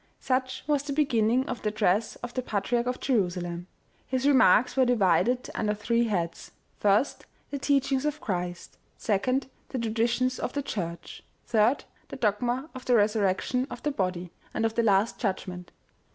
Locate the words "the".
0.81-0.93, 1.61-1.69, 2.33-2.41, 7.51-7.59, 9.69-9.77, 10.53-10.63, 12.07-12.15, 12.85-12.95, 13.83-13.91, 14.73-14.81